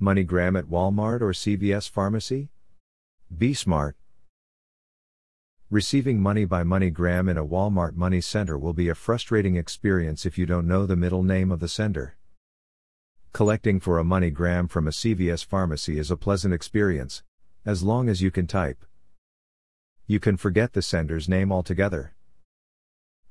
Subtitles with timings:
[0.00, 2.50] MoneyGram at Walmart or CVS Pharmacy?
[3.36, 3.96] Be smart.
[5.70, 10.38] Receiving money by MoneyGram in a Walmart money center will be a frustrating experience if
[10.38, 12.16] you don't know the middle name of the sender.
[13.32, 17.24] Collecting for a MoneyGram from a CVS pharmacy is a pleasant experience,
[17.66, 18.84] as long as you can type.
[20.06, 22.14] You can forget the sender's name altogether.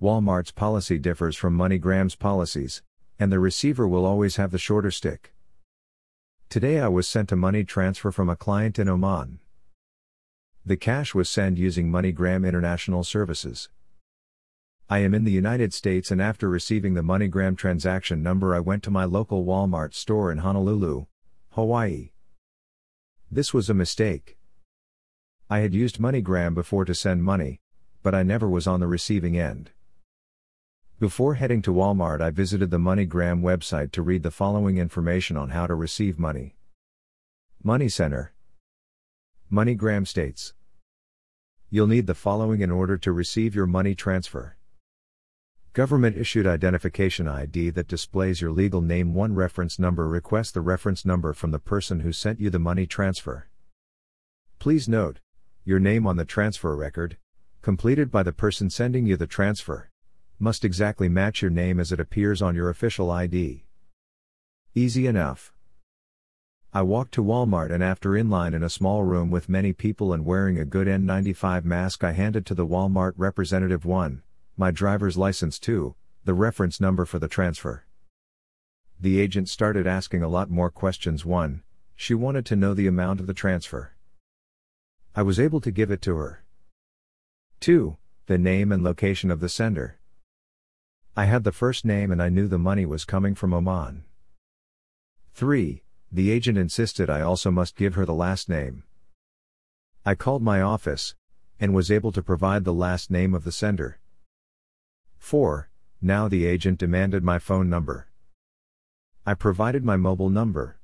[0.00, 2.82] Walmart's policy differs from MoneyGram's policies,
[3.18, 5.34] and the receiver will always have the shorter stick.
[6.52, 9.38] Today I was sent a money transfer from a client in Oman.
[10.66, 13.70] The cash was sent using MoneyGram International Services.
[14.86, 18.82] I am in the United States and after receiving the MoneyGram transaction number I went
[18.82, 21.06] to my local Walmart store in Honolulu,
[21.52, 22.10] Hawaii.
[23.30, 24.36] This was a mistake.
[25.48, 27.62] I had used MoneyGram before to send money,
[28.02, 29.70] but I never was on the receiving end.
[31.02, 35.48] Before heading to Walmart, I visited the MoneyGram website to read the following information on
[35.48, 36.54] how to receive money.
[37.60, 38.32] Money Center.
[39.50, 40.54] MoneyGram states
[41.70, 44.56] You'll need the following in order to receive your money transfer.
[45.72, 49.12] Government issued identification ID that displays your legal name.
[49.12, 52.86] One reference number request the reference number from the person who sent you the money
[52.86, 53.48] transfer.
[54.60, 55.18] Please note,
[55.64, 57.16] your name on the transfer record,
[57.60, 59.88] completed by the person sending you the transfer,
[60.42, 63.64] must exactly match your name as it appears on your official ID.
[64.74, 65.52] Easy enough.
[66.72, 70.12] I walked to Walmart and after in line in a small room with many people
[70.12, 74.24] and wearing a good N95 mask I handed to the Walmart representative 1,
[74.56, 77.84] my driver's license 2, the reference number for the transfer.
[78.98, 81.62] The agent started asking a lot more questions 1,
[81.94, 83.92] she wanted to know the amount of the transfer.
[85.14, 86.42] I was able to give it to her.
[87.60, 87.96] 2.
[88.26, 90.00] The name and location of the sender.
[91.14, 94.04] I had the first name and I knew the money was coming from Oman.
[95.34, 95.82] 3.
[96.10, 98.84] The agent insisted I also must give her the last name.
[100.06, 101.14] I called my office,
[101.60, 103.98] and was able to provide the last name of the sender.
[105.18, 105.68] 4.
[106.00, 108.08] Now the agent demanded my phone number.
[109.26, 110.78] I provided my mobile number.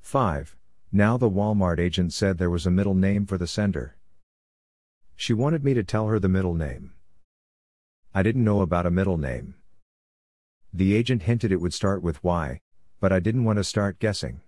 [0.00, 0.56] 5.
[0.90, 3.96] Now the Walmart agent said there was a middle name for the sender.
[5.14, 6.92] She wanted me to tell her the middle name.
[8.14, 9.54] I didn't know about a middle name.
[10.72, 12.60] The agent hinted it would start with Y,
[13.00, 14.42] but I didn't want to start guessing.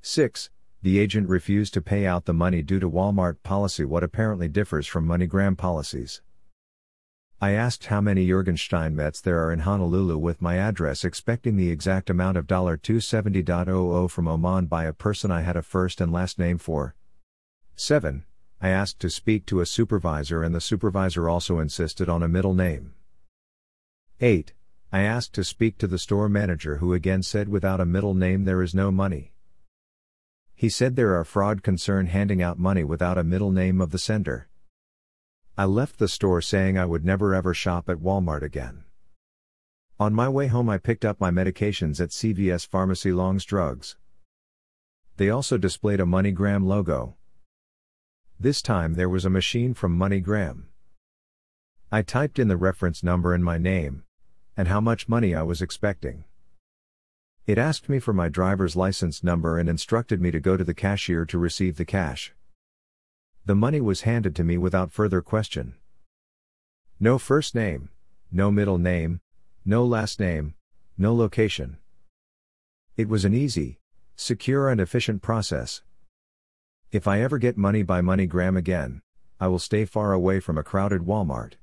[0.00, 0.48] 6.
[0.82, 4.86] The agent refused to pay out the money due to Walmart policy, what apparently differs
[4.86, 6.22] from MoneyGram policies.
[7.42, 11.70] I asked how many Jurgen Steinmetz there are in Honolulu with my address, expecting the
[11.70, 16.38] exact amount of $270.00 from Oman by a person I had a first and last
[16.38, 16.94] name for.
[17.74, 18.24] 7.
[18.60, 22.54] I asked to speak to a supervisor and the supervisor also insisted on a middle
[22.54, 22.94] name.
[24.20, 24.54] 8.
[24.92, 28.44] I asked to speak to the store manager who again said without a middle name
[28.44, 29.32] there is no money.
[30.54, 33.98] He said there are fraud concern handing out money without a middle name of the
[33.98, 34.48] sender.
[35.58, 38.84] I left the store saying I would never ever shop at Walmart again.
[40.00, 43.96] On my way home I picked up my medications at CVS Pharmacy Long's Drugs.
[45.18, 47.16] They also displayed a MoneyGram logo.
[48.38, 50.64] This time there was a machine from MoneyGram.
[51.90, 54.04] I typed in the reference number and my name,
[54.58, 56.24] and how much money I was expecting.
[57.46, 60.74] It asked me for my driver's license number and instructed me to go to the
[60.74, 62.34] cashier to receive the cash.
[63.46, 65.76] The money was handed to me without further question.
[67.00, 67.88] No first name,
[68.30, 69.20] no middle name,
[69.64, 70.54] no last name,
[70.98, 71.78] no location.
[72.98, 73.78] It was an easy,
[74.14, 75.80] secure, and efficient process.
[76.92, 79.02] If I ever get money by MoneyGram again,
[79.40, 81.54] I will stay far away from a crowded Walmart.